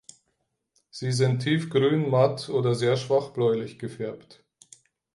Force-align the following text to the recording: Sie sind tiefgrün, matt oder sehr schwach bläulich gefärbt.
Sie 0.89 1.11
sind 1.11 1.43
tiefgrün, 1.43 2.09
matt 2.09 2.49
oder 2.49 2.73
sehr 2.73 2.97
schwach 2.97 3.29
bläulich 3.33 3.77
gefärbt. 3.77 4.43